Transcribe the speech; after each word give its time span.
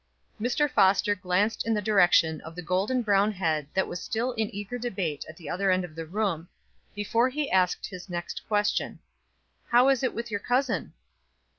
Mr. 0.41 0.67
Foster 0.67 1.13
glanced 1.13 1.63
in 1.63 1.75
the 1.75 1.79
direction 1.79 2.41
of 2.41 2.55
the 2.55 2.63
golden 2.63 3.03
brown 3.03 3.31
head 3.33 3.67
that 3.75 3.87
was 3.87 4.01
still 4.01 4.31
in 4.31 4.49
eager 4.49 4.79
debate 4.79 5.23
at 5.29 5.37
the 5.37 5.47
other 5.47 5.69
end 5.69 5.85
of 5.85 5.93
the 5.93 6.07
room, 6.07 6.47
before 6.95 7.29
he 7.29 7.51
asked 7.51 7.85
his 7.85 8.09
next 8.09 8.41
question. 8.47 8.97
"How 9.69 9.89
is 9.89 10.01
it 10.01 10.15
with 10.15 10.31
your 10.31 10.39
cousin?" 10.39 10.93